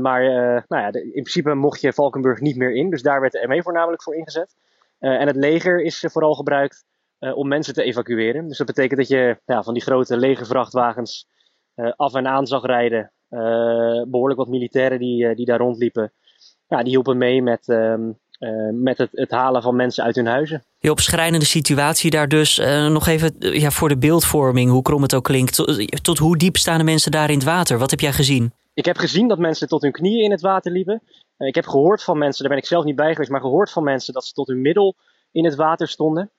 maar 0.00 0.22
nou 0.68 0.82
ja, 0.82 0.92
in 0.92 1.10
principe 1.10 1.54
mocht 1.54 1.80
je 1.80 1.92
Valkenburg 1.92 2.40
niet 2.40 2.56
meer 2.56 2.74
in. 2.74 2.90
Dus 2.90 3.02
daar 3.02 3.20
werd 3.20 3.32
de 3.32 3.46
ME 3.48 3.62
voornamelijk 3.62 4.02
voor 4.02 4.14
ingezet. 4.14 4.56
en 4.98 5.26
het 5.26 5.36
leger 5.36 5.82
is 5.82 6.04
vooral 6.08 6.34
gebruikt 6.34 6.84
om 7.18 7.48
mensen 7.48 7.74
te 7.74 7.82
evacueren. 7.82 8.48
Dus 8.48 8.58
dat 8.58 8.66
betekent 8.66 8.98
dat 8.98 9.08
je 9.08 9.40
ja, 9.44 9.62
van 9.62 9.74
die 9.74 9.82
grote 9.82 10.16
legervrachtwagens 10.16 11.28
af 11.96 12.14
en 12.14 12.26
aan 12.26 12.46
zag 12.46 12.64
rijden. 12.64 13.12
behoorlijk 14.08 14.38
wat 14.38 14.48
militairen 14.48 14.98
die, 14.98 15.34
die 15.34 15.46
daar 15.46 15.58
rondliepen. 15.58 16.12
Ja, 16.66 16.82
die 16.82 16.88
hielpen 16.88 17.18
mee 17.18 17.42
met, 17.42 17.68
ehm, 17.68 18.10
uh, 18.38 18.70
met 18.72 18.98
het, 18.98 19.08
het, 19.12 19.30
halen 19.30 19.62
van 19.62 19.76
mensen 19.76 20.04
uit 20.04 20.16
hun 20.16 20.26
huizen. 20.26 20.64
Heel 20.78 20.98
schrijnende 20.98 21.46
situatie 21.46 22.10
daar 22.10 22.28
dus. 22.28 22.58
Uh, 22.58 22.86
nog 22.86 23.06
even 23.06 23.36
uh, 23.38 23.60
ja, 23.60 23.70
voor 23.70 23.88
de 23.88 23.98
beeldvorming, 23.98 24.70
hoe 24.70 24.82
krom 24.82 25.02
het 25.02 25.14
ook 25.14 25.24
klinkt. 25.24 25.54
Tot, 25.54 26.04
tot, 26.04 26.18
hoe 26.18 26.36
diep 26.36 26.56
staan 26.56 26.78
de 26.78 26.84
mensen 26.84 27.10
daar 27.10 27.30
in 27.30 27.34
het 27.34 27.44
water? 27.44 27.78
Wat 27.78 27.90
heb 27.90 28.00
jij 28.00 28.12
gezien? 28.12 28.52
Ik 28.74 28.84
heb 28.84 28.96
gezien 28.96 29.28
dat 29.28 29.38
mensen 29.38 29.68
tot 29.68 29.82
hun 29.82 29.92
knieën 29.92 30.24
in 30.24 30.30
het 30.30 30.40
water 30.40 30.72
liepen. 30.72 31.02
ik 31.38 31.54
heb 31.54 31.66
gehoord 31.66 32.02
van 32.02 32.18
mensen, 32.18 32.42
daar 32.42 32.52
ben 32.52 32.62
ik 32.62 32.68
zelf 32.68 32.84
niet 32.84 32.96
bij 32.96 33.12
geweest, 33.12 33.30
maar 33.30 33.40
gehoord 33.40 33.70
van 33.70 33.84
mensen 33.84 34.14
dat 34.14 34.24
ze 34.24 34.32
tot 34.32 34.48
hun 34.48 34.60
middel 34.60 34.94
in 35.32 35.44
het 35.44 35.54
water 35.54 35.88
stonden. 35.88 36.30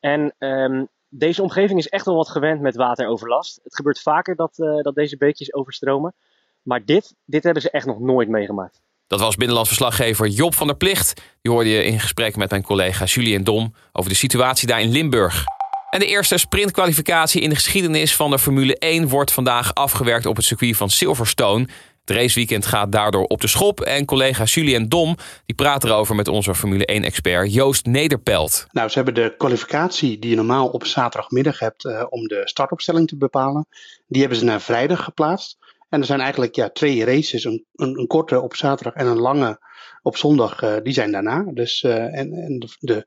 En 0.00 0.34
um, 0.38 0.88
deze 1.08 1.42
omgeving 1.42 1.78
is 1.78 1.88
echt 1.88 2.04
wel 2.04 2.14
wat 2.14 2.28
gewend 2.28 2.60
met 2.60 2.76
wateroverlast. 2.76 3.60
Het 3.62 3.76
gebeurt 3.76 4.00
vaker 4.00 4.36
dat, 4.36 4.54
dat 4.56 4.94
deze 4.94 5.16
beekjes 5.16 5.54
overstromen. 5.54 6.14
Maar 6.62 6.84
dit, 6.84 7.14
dit 7.24 7.44
hebben 7.44 7.62
ze 7.62 7.70
echt 7.70 7.86
nog 7.86 8.00
nooit 8.00 8.28
meegemaakt. 8.28 8.80
Dat 9.08 9.20
was 9.20 9.36
binnenlands 9.36 9.68
verslaggever 9.68 10.28
Job 10.28 10.54
van 10.54 10.66
der 10.66 10.76
Plicht. 10.76 11.20
Die 11.42 11.52
hoorde 11.52 11.70
je 11.70 11.84
in 11.84 12.00
gesprek 12.00 12.36
met 12.36 12.50
mijn 12.50 12.62
collega 12.62 13.04
Julien 13.04 13.44
Dom 13.44 13.74
over 13.92 14.10
de 14.10 14.16
situatie 14.16 14.68
daar 14.68 14.80
in 14.80 14.90
Limburg. 14.90 15.44
En 15.90 15.98
de 15.98 16.06
eerste 16.06 16.38
sprintkwalificatie 16.38 17.40
in 17.40 17.48
de 17.48 17.54
geschiedenis 17.54 18.16
van 18.16 18.30
de 18.30 18.38
Formule 18.38 18.78
1 18.78 19.08
wordt 19.08 19.32
vandaag 19.32 19.74
afgewerkt 19.74 20.26
op 20.26 20.36
het 20.36 20.44
circuit 20.44 20.76
van 20.76 20.90
Silverstone. 20.90 21.68
Het 22.04 22.16
raceweekend 22.16 22.66
gaat 22.66 22.92
daardoor 22.92 23.24
op 23.24 23.40
de 23.40 23.46
schop. 23.46 23.80
En 23.80 24.04
collega 24.04 24.44
Julien 24.44 24.88
Dom 24.88 25.16
die 25.46 25.56
praat 25.56 25.84
erover 25.84 26.14
met 26.14 26.28
onze 26.28 26.54
Formule 26.54 27.00
1-expert 27.02 27.52
Joost 27.52 27.86
Nederpelt. 27.86 28.66
Nou, 28.70 28.88
ze 28.88 28.94
hebben 28.94 29.14
de 29.14 29.34
kwalificatie 29.38 30.18
die 30.18 30.30
je 30.30 30.36
normaal 30.36 30.68
op 30.68 30.86
zaterdagmiddag 30.86 31.58
hebt 31.58 31.84
uh, 31.84 32.04
om 32.08 32.26
de 32.26 32.40
startopstelling 32.44 33.08
te 33.08 33.16
bepalen, 33.16 33.66
die 34.06 34.20
hebben 34.20 34.38
ze 34.38 34.44
naar 34.44 34.60
vrijdag 34.60 35.04
geplaatst. 35.04 35.58
En 35.88 36.00
er 36.00 36.06
zijn 36.06 36.20
eigenlijk 36.20 36.54
ja, 36.54 36.70
twee 36.70 37.04
races, 37.04 37.44
een, 37.44 37.66
een, 37.72 38.06
korte 38.06 38.40
op 38.40 38.54
zaterdag 38.54 38.94
en 38.94 39.06
een 39.06 39.20
lange 39.20 39.58
op 40.02 40.16
zondag, 40.16 40.62
uh, 40.62 40.76
die 40.82 40.92
zijn 40.92 41.12
daarna. 41.12 41.44
Dus, 41.52 41.82
uh, 41.82 41.94
en, 41.94 42.32
en 42.32 42.58
de, 42.78 43.06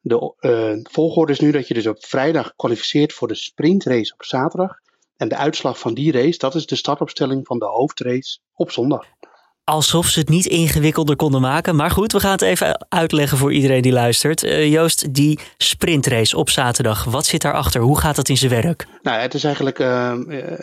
de, 0.00 0.34
uh, 0.40 0.84
volgorde 0.90 1.32
is 1.32 1.40
nu 1.40 1.50
dat 1.50 1.68
je 1.68 1.74
dus 1.74 1.86
op 1.86 2.04
vrijdag 2.04 2.54
kwalificeert 2.56 3.12
voor 3.12 3.28
de 3.28 3.34
sprintrace 3.34 4.12
op 4.12 4.24
zaterdag. 4.24 4.72
En 5.16 5.28
de 5.28 5.36
uitslag 5.36 5.78
van 5.78 5.94
die 5.94 6.12
race, 6.12 6.38
dat 6.38 6.54
is 6.54 6.66
de 6.66 6.76
startopstelling 6.76 7.46
van 7.46 7.58
de 7.58 7.66
hoofdrace 7.66 8.38
op 8.52 8.70
zondag 8.70 9.06
alsof 9.68 10.06
ze 10.06 10.18
het 10.18 10.28
niet 10.28 10.46
ingewikkelder 10.46 11.16
konden 11.16 11.40
maken. 11.40 11.76
Maar 11.76 11.90
goed, 11.90 12.12
we 12.12 12.20
gaan 12.20 12.30
het 12.30 12.42
even 12.42 12.86
uitleggen 12.88 13.38
voor 13.38 13.52
iedereen 13.52 13.82
die 13.82 13.92
luistert. 13.92 14.44
Uh, 14.44 14.72
Joost, 14.72 15.14
die 15.14 15.38
sprintrace 15.58 16.36
op 16.36 16.50
zaterdag, 16.50 17.04
wat 17.04 17.26
zit 17.26 17.40
daarachter? 17.40 17.80
Hoe 17.80 17.98
gaat 17.98 18.16
dat 18.16 18.28
in 18.28 18.36
zijn 18.36 18.62
werk? 18.62 18.86
Nou, 19.02 19.20
het 19.20 19.34
is 19.34 19.44
eigenlijk 19.44 19.78
uh, 19.78 20.14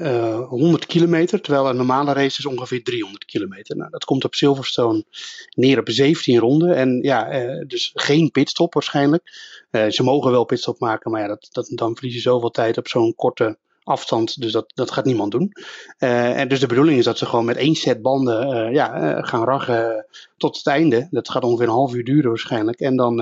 uh, 0.01 0.47
100 0.47 0.85
kilometer, 0.85 1.41
terwijl 1.41 1.69
een 1.69 1.75
normale 1.75 2.13
race 2.13 2.35
is 2.37 2.45
ongeveer 2.45 2.83
300 2.83 3.25
kilometer. 3.25 3.77
Nou, 3.77 3.89
dat 3.89 4.05
komt 4.05 4.23
op 4.25 4.35
Silverstone 4.35 5.03
neer 5.49 5.79
op 5.79 5.89
17 5.89 6.39
ronden. 6.39 6.75
En 6.75 6.99
ja, 7.01 7.27
eh, 7.27 7.67
dus 7.67 7.91
geen 7.93 8.31
pitstop 8.31 8.73
waarschijnlijk. 8.73 9.23
Eh, 9.71 9.87
ze 9.89 10.03
mogen 10.03 10.31
wel 10.31 10.45
pitstop 10.45 10.79
maken, 10.79 11.11
maar 11.11 11.21
ja, 11.21 11.27
dat, 11.27 11.47
dat, 11.51 11.71
dan 11.73 11.95
verlies 11.95 12.13
je 12.13 12.19
zoveel 12.19 12.51
tijd 12.51 12.77
op 12.77 12.87
zo'n 12.87 13.15
korte 13.15 13.57
afstand. 13.85 14.41
Dus 14.41 14.51
dat, 14.51 14.71
dat 14.73 14.91
gaat 14.91 15.05
niemand 15.05 15.31
doen. 15.31 15.51
en 15.97 16.47
dus 16.47 16.59
de 16.59 16.67
bedoeling 16.67 16.97
is 16.97 17.05
dat 17.05 17.17
ze 17.17 17.25
gewoon 17.25 17.45
met 17.45 17.57
één 17.57 17.75
set 17.75 18.01
banden 18.01 18.73
ja, 18.73 19.21
gaan 19.21 19.43
raggen 19.43 20.05
tot 20.37 20.57
het 20.57 20.67
einde. 20.67 21.07
Dat 21.11 21.29
gaat 21.29 21.43
ongeveer 21.43 21.67
een 21.67 21.73
half 21.73 21.93
uur 21.93 22.03
duren 22.03 22.29
waarschijnlijk. 22.29 22.79
En 22.79 22.95
dan, 22.95 23.21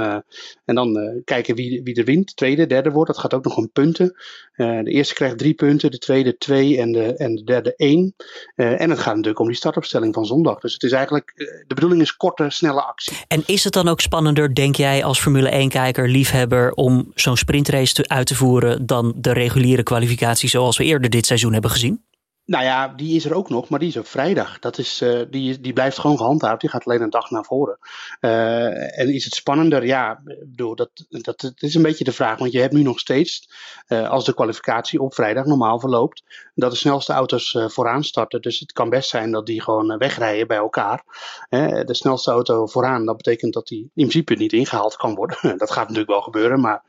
en 0.65 0.75
dan 0.75 1.21
kijken 1.25 1.55
wie, 1.55 1.83
wie 1.83 1.95
er 1.95 2.05
wint. 2.05 2.35
Tweede, 2.35 2.67
derde 2.67 2.91
wordt. 2.91 3.11
Dat 3.11 3.19
gaat 3.19 3.33
ook 3.33 3.43
nog 3.43 3.57
om 3.57 3.71
punten. 3.71 4.15
de 4.55 4.83
eerste 4.83 5.13
krijgt 5.13 5.37
drie 5.37 5.53
punten, 5.53 5.91
de 5.91 5.97
tweede 5.97 6.37
twee 6.37 6.77
en 6.77 6.91
de, 6.91 7.15
en 7.15 7.35
de 7.35 7.43
derde 7.43 7.75
één. 7.75 8.15
en 8.55 8.89
het 8.89 8.99
gaat 8.99 9.13
natuurlijk 9.13 9.39
om 9.39 9.47
die 9.47 9.55
startopstelling 9.55 10.13
van 10.13 10.25
zondag. 10.25 10.59
Dus 10.59 10.73
het 10.73 10.83
is 10.83 10.91
eigenlijk, 10.91 11.33
de 11.67 11.73
bedoeling 11.73 12.01
is 12.01 12.15
korte, 12.15 12.45
snelle 12.49 12.81
actie. 12.81 13.17
En 13.27 13.43
is 13.45 13.63
het 13.63 13.73
dan 13.73 13.87
ook 13.87 14.01
spannender, 14.01 14.55
denk 14.55 14.75
jij, 14.75 15.03
als 15.03 15.19
Formule 15.19 15.65
1-kijker, 15.65 16.09
liefhebber, 16.09 16.71
om 16.71 17.11
zo'n 17.15 17.37
sprintrace 17.37 17.93
te, 17.93 18.07
uit 18.07 18.27
te 18.27 18.35
voeren 18.35 18.85
dan 18.85 19.13
de 19.15 19.33
reguliere 19.33 19.83
kwalificatie 19.83 20.49
zoals 20.53 20.77
we 20.77 20.83
eerder 20.83 21.09
dit 21.09 21.25
seizoen 21.25 21.53
hebben 21.53 21.71
gezien? 21.71 22.03
Nou 22.53 22.65
ja, 22.65 22.87
die 22.87 23.15
is 23.15 23.25
er 23.25 23.33
ook 23.33 23.49
nog, 23.49 23.69
maar 23.69 23.79
die 23.79 23.87
is 23.87 23.97
op 23.97 24.07
vrijdag. 24.07 24.59
Dat 24.59 24.77
is, 24.77 25.01
uh, 25.01 25.21
die, 25.29 25.59
die 25.59 25.73
blijft 25.73 25.99
gewoon 25.99 26.17
gehandhaafd. 26.17 26.61
Die 26.61 26.69
gaat 26.69 26.85
alleen 26.85 27.01
een 27.01 27.09
dag 27.09 27.29
naar 27.29 27.43
voren. 27.43 27.77
Uh, 28.21 28.99
en 28.99 29.13
is 29.13 29.23
het 29.23 29.33
spannender? 29.33 29.85
Ja, 29.85 30.21
bedoel, 30.23 30.75
dat, 30.75 30.89
dat, 31.09 31.53
is 31.55 31.75
een 31.75 31.81
beetje 31.81 32.03
de 32.03 32.11
vraag. 32.11 32.37
Want 32.37 32.51
je 32.51 32.59
hebt 32.59 32.73
nu 32.73 32.81
nog 32.81 32.99
steeds, 32.99 33.49
uh, 33.87 34.09
als 34.09 34.25
de 34.25 34.33
kwalificatie 34.33 35.01
op 35.01 35.13
vrijdag 35.13 35.45
normaal 35.45 35.79
verloopt, 35.79 36.23
dat 36.55 36.71
de 36.71 36.77
snelste 36.77 37.13
auto's 37.13 37.57
vooraan 37.67 38.03
starten. 38.03 38.41
Dus 38.41 38.59
het 38.59 38.71
kan 38.71 38.89
best 38.89 39.09
zijn 39.09 39.31
dat 39.31 39.45
die 39.45 39.61
gewoon 39.61 39.97
wegrijden 39.97 40.47
bij 40.47 40.57
elkaar. 40.57 41.03
de 41.49 41.85
snelste 41.87 42.31
auto 42.31 42.65
vooraan, 42.65 43.05
dat 43.05 43.17
betekent 43.17 43.53
dat 43.53 43.67
die 43.67 43.81
in 43.81 43.89
principe 43.93 44.33
niet 44.33 44.53
ingehaald 44.53 44.95
kan 44.95 45.15
worden. 45.15 45.37
dat 45.57 45.71
gaat 45.71 45.87
natuurlijk 45.87 46.09
wel 46.09 46.21
gebeuren, 46.21 46.59
maar 46.61 46.83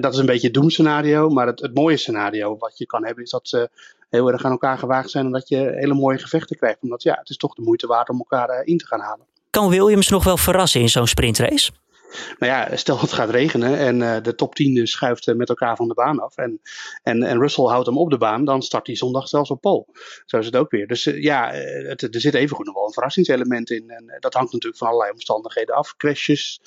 dat 0.00 0.12
is 0.12 0.18
een 0.18 0.26
beetje 0.26 0.46
het 0.46 0.56
doemscenario. 0.56 1.28
Maar 1.28 1.46
het, 1.46 1.60
het 1.60 1.74
mooie 1.74 1.96
scenario 1.96 2.56
wat 2.58 2.78
je 2.78 2.86
kan 2.86 3.04
hebben, 3.04 3.24
is 3.24 3.30
dat 3.30 3.48
ze 3.48 3.70
heel 4.14 4.32
erg 4.32 4.44
aan 4.44 4.50
elkaar 4.50 4.78
gewaagd 4.78 5.10
zijn 5.10 5.24
en 5.26 5.32
dat 5.32 5.48
je 5.48 5.56
hele 5.56 5.94
mooie 5.94 6.18
gevechten 6.18 6.56
krijgt. 6.56 6.78
Omdat 6.80 7.02
ja, 7.02 7.14
het 7.14 7.28
is 7.28 7.36
toch 7.36 7.54
de 7.54 7.62
moeite 7.62 7.86
waard 7.86 8.08
om 8.08 8.18
elkaar 8.18 8.48
eh, 8.48 8.60
in 8.64 8.78
te 8.78 8.86
gaan 8.86 9.00
halen. 9.00 9.26
Kan 9.50 9.68
Williams 9.68 10.08
nog 10.08 10.24
wel 10.24 10.36
verrassen 10.36 10.80
in 10.80 10.88
zo'n 10.88 11.06
sprintrace? 11.06 11.70
Nou 12.38 12.52
ja, 12.52 12.76
stel 12.76 13.00
het 13.00 13.12
gaat 13.12 13.30
regenen 13.30 13.78
en 13.78 14.00
uh, 14.00 14.16
de 14.22 14.34
top 14.34 14.54
10 14.54 14.86
schuift 14.86 15.26
uh, 15.26 15.34
met 15.34 15.48
elkaar 15.48 15.76
van 15.76 15.88
de 15.88 15.94
baan 15.94 16.20
af. 16.20 16.36
En, 16.36 16.60
en, 17.02 17.22
en 17.22 17.38
Russell 17.38 17.64
houdt 17.64 17.86
hem 17.86 17.98
op 17.98 18.10
de 18.10 18.18
baan, 18.18 18.44
dan 18.44 18.62
start 18.62 18.86
hij 18.86 18.96
zondag 18.96 19.28
zelfs 19.28 19.50
op 19.50 19.60
pole. 19.60 19.86
Zo 20.26 20.38
is 20.38 20.46
het 20.46 20.56
ook 20.56 20.70
weer. 20.70 20.86
Dus 20.86 21.04
ja, 21.04 21.52
er 21.52 21.96
zit 22.10 22.34
evengoed 22.34 22.66
nog 22.66 22.74
wel 22.74 22.86
een 22.86 22.92
verrassingselement 22.92 23.70
in. 23.70 23.90
En 23.90 24.16
dat 24.20 24.34
hangt 24.34 24.52
natuurlijk 24.52 24.78
van 24.78 24.88
allerlei 24.88 25.12
omstandigheden 25.12 25.74
af. 25.74 25.96
Crashes, 25.96 26.60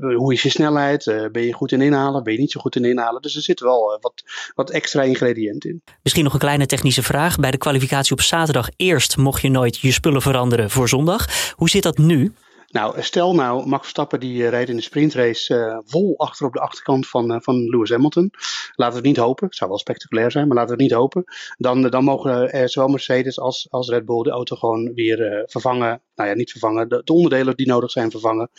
hoe 0.00 0.32
is 0.32 0.42
je 0.42 0.48
snelheid, 0.48 1.28
ben 1.32 1.42
je 1.42 1.52
goed 1.52 1.72
in 1.72 1.80
inhalen, 1.80 2.22
ben 2.22 2.32
je 2.32 2.38
niet 2.38 2.50
zo 2.50 2.60
goed 2.60 2.76
in 2.76 2.84
inhalen. 2.84 3.22
Dus 3.22 3.36
er 3.36 3.42
zit 3.42 3.60
wel 3.60 3.98
wat, 4.00 4.22
wat 4.54 4.70
extra 4.70 5.02
ingrediënten 5.02 5.70
in. 5.70 5.82
Misschien 6.02 6.24
nog 6.24 6.32
een 6.32 6.38
kleine 6.38 6.66
technische 6.66 7.02
vraag. 7.02 7.38
Bij 7.38 7.50
de 7.50 7.58
kwalificatie 7.58 8.12
op 8.12 8.20
zaterdag 8.20 8.68
eerst 8.76 9.16
mocht 9.16 9.42
je 9.42 9.48
nooit 9.48 9.78
je 9.78 9.92
spullen 9.92 10.22
veranderen 10.22 10.70
voor 10.70 10.88
zondag. 10.88 11.52
Hoe 11.54 11.68
zit 11.68 11.82
dat 11.82 11.98
nu? 11.98 12.32
Nou, 12.74 13.02
stel 13.02 13.34
nou, 13.34 13.66
Max 13.66 13.80
Verstappen 13.82 14.20
die 14.20 14.42
uh, 14.42 14.48
rijdt 14.48 14.70
in 14.70 14.76
de 14.76 14.82
sprintrace 14.82 15.54
uh, 15.54 15.78
vol 15.84 16.18
achter 16.18 16.46
op 16.46 16.52
de 16.52 16.60
achterkant 16.60 17.08
van, 17.08 17.32
uh, 17.32 17.36
van 17.40 17.68
Lewis 17.68 17.90
Hamilton. 17.90 18.30
Laten 18.74 18.94
we 18.94 19.08
het 19.08 19.16
niet 19.16 19.24
hopen. 19.24 19.46
Het 19.46 19.56
zou 19.56 19.70
wel 19.70 19.78
spectaculair 19.78 20.30
zijn, 20.30 20.46
maar 20.46 20.56
laten 20.56 20.76
we 20.76 20.82
het 20.82 20.90
niet 20.90 21.00
hopen. 21.00 21.24
Dan, 21.56 21.82
dan 21.82 22.04
mogen 22.04 22.68
zowel 22.68 22.88
Mercedes 22.88 23.38
als, 23.38 23.66
als 23.70 23.88
Red 23.88 24.04
Bull 24.04 24.22
de 24.22 24.30
auto 24.30 24.56
gewoon 24.56 24.94
weer 24.94 25.44
vervangen. 25.46 26.02
Nou 26.14 26.28
ja, 26.28 26.34
niet 26.34 26.50
vervangen. 26.50 26.88
De, 26.88 27.00
de, 27.04 27.12
onderdelen 27.12 27.56
die 27.56 27.66
nodig 27.66 27.90
zijn 27.90 28.10
vervangen. 28.10 28.50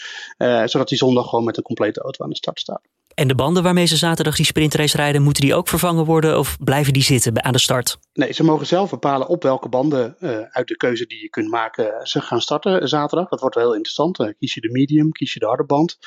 zodat 0.66 0.90
die 0.90 0.98
zondag 0.98 1.30
gewoon 1.30 1.46
met 1.46 1.58
een 1.58 1.64
complete 1.64 2.02
auto 2.02 2.24
aan 2.24 2.30
de 2.30 2.36
start 2.36 2.60
staat. 2.60 2.82
En 3.16 3.28
de 3.28 3.36
banden 3.36 3.64
waarmee 3.64 3.86
ze 3.86 3.98
zaterdag 3.98 4.36
die 4.36 4.46
sprintrace 4.46 4.98
rijden, 4.98 5.22
moeten 5.22 5.42
die 5.42 5.56
ook 5.56 5.68
vervangen 5.68 6.06
worden 6.06 6.40
of 6.40 6.58
blijven 6.60 6.94
die 6.94 7.04
zitten 7.04 7.44
aan 7.44 7.54
de 7.54 7.60
start? 7.60 7.98
Nee, 8.14 8.34
ze 8.34 8.44
mogen 8.44 8.66
zelf 8.66 8.90
bepalen 8.90 9.28
op 9.28 9.44
welke 9.44 9.70
banden 9.70 10.16
uh, 10.20 10.38
uit 10.50 10.68
de 10.68 10.78
keuze 10.78 11.06
die 11.06 11.22
je 11.22 11.30
kunt 11.30 11.50
maken 11.50 12.08
ze 12.08 12.22
gaan 12.22 12.42
starten 12.42 12.88
zaterdag. 12.88 13.30
Dat 13.30 13.40
wordt 13.40 13.56
wel 13.56 13.64
heel 13.64 13.76
interessant. 13.76 14.20
Uh, 14.20 14.28
kies 14.40 14.54
je 14.54 14.62
de 14.62 14.72
medium, 14.72 15.12
kies 15.12 15.34
je 15.34 15.40
de 15.40 15.46
harde 15.46 15.66
band. 15.66 15.98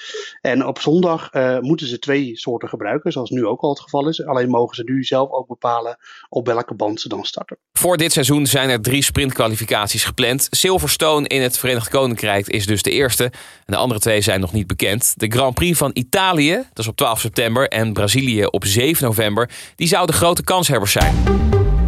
En 0.41 0.67
op 0.67 0.81
zondag 0.81 1.35
uh, 1.35 1.59
moeten 1.59 1.87
ze 1.87 1.99
twee 1.99 2.37
soorten 2.37 2.69
gebruiken, 2.69 3.13
zoals 3.13 3.31
nu 3.31 3.47
ook 3.47 3.61
al 3.61 3.69
het 3.69 3.81
geval 3.81 4.09
is. 4.09 4.25
Alleen 4.27 4.49
mogen 4.49 4.77
ze 4.77 4.83
nu 4.85 5.05
zelf 5.05 5.31
ook 5.31 5.47
bepalen 5.47 5.99
op 6.29 6.47
welke 6.47 6.75
band 6.75 7.01
ze 7.01 7.09
dan 7.09 7.25
starten. 7.25 7.59
Voor 7.73 7.97
dit 7.97 8.13
seizoen 8.13 8.47
zijn 8.47 8.71
er 8.71 8.81
drie 8.81 9.03
sprintkwalificaties 9.03 10.05
gepland. 10.05 10.47
Silverstone 10.51 11.29
in 11.29 11.43
het 11.43 11.59
Verenigd 11.59 11.89
Koninkrijk 11.89 12.47
is 12.47 12.67
dus 12.67 12.83
de 12.83 12.91
eerste. 12.91 13.25
En 13.25 13.33
de 13.65 13.77
andere 13.77 14.01
twee 14.01 14.21
zijn 14.21 14.41
nog 14.41 14.53
niet 14.53 14.67
bekend. 14.67 15.15
De 15.17 15.27
Grand 15.27 15.55
Prix 15.55 15.79
van 15.79 15.91
Italië, 15.93 16.55
dat 16.55 16.79
is 16.79 16.89
op 16.89 16.97
12 16.99 17.21
september, 17.21 17.69
en 17.69 17.93
Brazilië 17.93 18.45
op 18.45 18.65
7 18.65 19.05
november, 19.05 19.51
die 19.77 19.89
zouden 19.89 20.15
grote 20.15 20.43
kanshebbers 20.43 20.93
zijn. 20.93 21.15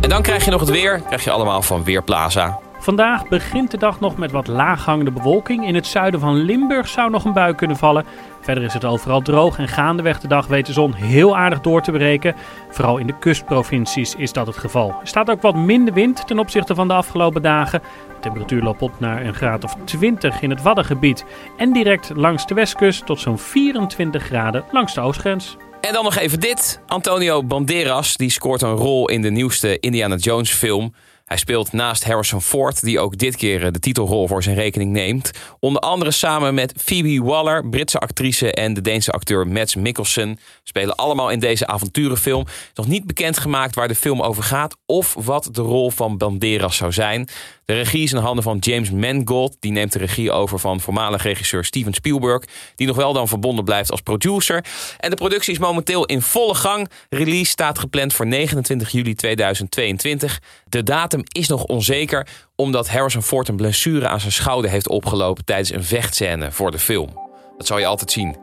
En 0.01 0.09
dan 0.09 0.23
krijg 0.23 0.45
je 0.45 0.51
nog 0.51 0.61
het 0.61 0.71
weer, 0.71 1.01
krijg 1.07 1.25
je 1.25 1.31
allemaal 1.31 1.63
van 1.63 1.85
Weerplaza. 1.85 2.70
Vandaag 2.81 3.29
begint 3.29 3.71
de 3.71 3.77
dag 3.77 4.01
nog 4.01 4.17
met 4.17 4.31
wat 4.31 4.47
laaghangende 4.47 5.11
bewolking. 5.11 5.67
In 5.67 5.75
het 5.75 5.87
zuiden 5.87 6.21
van 6.21 6.35
Limburg 6.35 6.89
zou 6.89 7.11
nog 7.11 7.25
een 7.25 7.33
bui 7.33 7.55
kunnen 7.55 7.77
vallen. 7.77 8.05
Verder 8.41 8.65
is 8.65 8.73
het 8.73 8.85
overal 8.85 9.21
droog 9.21 9.59
en 9.59 9.69
gaandeweg 9.69 10.21
de 10.21 10.29
dag 10.29 10.47
weet 10.47 10.67
de 10.67 10.73
zon 10.73 10.95
heel 10.95 11.37
aardig 11.37 11.61
door 11.61 11.83
te 11.83 11.91
breken. 11.91 12.35
Vooral 12.71 12.99
in 12.99 13.07
de 13.07 13.19
kustprovincies 13.19 14.15
is 14.15 14.33
dat 14.33 14.47
het 14.47 14.57
geval. 14.57 14.89
Er 14.89 15.07
staat 15.07 15.31
ook 15.31 15.43
wat 15.43 15.55
minder 15.55 15.95
wind 15.95 16.27
ten 16.27 16.39
opzichte 16.39 16.75
van 16.75 16.89
de 16.89 16.95
afgelopen 16.95 17.43
dagen. 17.43 17.81
De 18.09 18.21
temperatuur 18.21 18.63
loopt 18.63 18.83
op 18.83 19.01
naar 19.01 19.25
een 19.25 19.35
graad 19.35 19.65
of 19.65 19.77
20 19.85 20.43
in 20.43 20.51
het 20.51 20.63
Waddengebied. 20.63 21.25
En 21.57 21.73
direct 21.73 22.11
langs 22.15 22.47
de 22.47 22.55
westkust 22.55 23.07
tot 23.07 23.21
zo'n 23.21 23.39
24 23.39 24.23
graden 24.23 24.65
langs 24.71 24.95
de 24.95 25.01
oostgrens. 25.01 25.57
En 25.81 25.93
dan 25.93 26.05
nog 26.05 26.17
even 26.17 26.41
dit. 26.41 26.81
Antonio 26.87 27.43
Banderas 27.43 28.17
die 28.17 28.31
scoort 28.31 28.63
een 28.63 28.75
rol 28.75 29.09
in 29.09 29.23
de 29.23 29.31
nieuwste 29.31 29.79
Indiana 29.81 30.17
Jones 30.17 30.53
film. 30.53 30.93
Hij 31.31 31.39
speelt 31.39 31.73
naast 31.73 32.05
Harrison 32.05 32.43
Ford, 32.43 32.81
die 32.83 33.01
ook 33.01 33.19
dit 33.19 33.37
keer 33.37 33.65
eh, 33.65 33.73
de 33.73 33.79
titelrol 33.79 34.27
voor 34.27 34.43
zijn 34.43 34.57
rekening 34.57 34.93
neemt. 34.93 35.31
Onder 35.61 35.83
andere 35.83 36.11
samen 36.11 36.55
met 36.55 36.75
Phoebe 36.77 37.23
Waller, 37.23 37.69
Britse 37.69 37.99
actrice 37.99 38.53
en 38.53 38.75
de 38.75 38.81
Deense 38.81 39.13
acteur 39.13 39.49
Mads 39.49 39.75
Mikkelsen. 39.75 40.39
Spelen 40.63 40.97
allemaal 40.97 41.31
in 41.31 41.39
deze 41.39 41.67
avonturenfilm. 41.67 42.47
Nog 42.75 42.87
niet 42.87 43.07
bekendgemaakt 43.07 43.75
waar 43.75 43.89
de 43.89 43.95
film 43.95 44.23
over 44.23 44.43
gaat 44.43 44.77
of 44.87 45.15
wat 45.19 45.49
de 45.53 45.63
rol 45.63 45.91
van 45.91 46.19
Banderas 46.19 46.77
zou 46.77 46.93
zijn. 46.93 47.29
De 47.71 47.77
regie 47.77 48.03
is 48.03 48.13
in 48.13 48.19
handen 48.19 48.45
van 48.45 48.57
James 48.59 48.91
Mangold. 48.91 49.57
Die 49.61 49.73
neemt 49.73 49.93
de 49.93 49.99
regie 49.99 50.33
over 50.33 50.59
van 50.59 50.81
voormalig 50.81 51.23
regisseur 51.23 51.65
Steven 51.65 51.93
Spielberg. 51.93 52.45
Die 52.75 52.87
nog 52.87 52.97
wel 52.97 53.13
dan 53.13 53.29
verbonden 53.29 53.65
blijft 53.65 53.91
als 53.91 54.01
producer. 54.01 54.65
En 54.99 55.11
de 55.11 55.17
productie 55.17 55.53
is 55.53 55.59
momenteel 55.59 56.05
in 56.05 56.23
volle 56.23 56.55
gang. 56.55 56.91
Release 57.09 57.51
staat 57.51 57.79
gepland 57.79 58.15
voor 58.15 58.27
29 58.27 58.91
juli 58.91 59.15
2022. 59.15 60.41
De 60.69 60.83
datum 60.83 61.23
is 61.33 61.49
nog 61.49 61.65
onzeker 61.65 62.27
omdat 62.57 62.89
Harrison 62.89 63.23
Ford 63.23 63.49
een 63.49 63.57
blessure 63.57 64.09
aan 64.09 64.21
zijn 64.21 64.33
schouder 64.33 64.71
heeft 64.71 64.89
opgelopen 64.89 65.45
tijdens 65.45 65.73
een 65.73 65.85
vechtscène 65.85 66.53
voor 66.53 66.71
de 66.71 66.79
film. 66.79 67.09
Dat 67.57 67.67
zal 67.67 67.79
je 67.79 67.87
altijd 67.87 68.13
zien. 68.13 68.37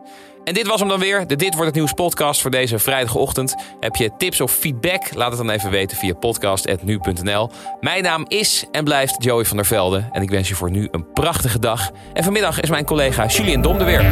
En 0.48 0.54
dit 0.54 0.68
was 0.68 0.80
hem 0.80 0.90
dan 0.90 1.00
weer, 1.00 1.28
de 1.28 1.36
Dit 1.36 1.54
Wordt 1.54 1.66
Het 1.66 1.76
Nieuws 1.76 1.94
podcast 1.94 2.42
voor 2.42 2.52
deze 2.52 2.80
vrijdagochtend. 2.80 3.56
Heb 3.80 3.96
je 3.96 4.12
tips 4.18 4.42
of 4.42 4.52
feedback? 4.52 5.14
Laat 5.14 5.30
het 5.30 5.38
dan 5.38 5.50
even 5.50 5.72
weten 5.72 5.98
via 5.98 6.14
podcast.nu.nl. 6.14 7.50
Mijn 7.80 8.04
naam 8.04 8.26
is 8.28 8.66
en 8.72 8.84
blijft 8.84 9.24
Joey 9.24 9.46
van 9.46 9.58
der 9.58 9.66
Velde. 9.66 10.10
En 10.12 10.22
ik 10.22 10.30
wens 10.30 10.48
je 10.48 10.56
voor 10.56 10.72
nu 10.72 10.88
een 10.92 11.12
prachtige 11.14 11.60
dag. 11.60 11.92
En 12.14 12.24
vanmiddag 12.24 12.60
is 12.60 12.70
mijn 12.70 12.86
collega 12.86 13.26
Julian 13.26 13.62
Dom 13.62 13.78
er 13.78 13.86
weer. 13.86 14.06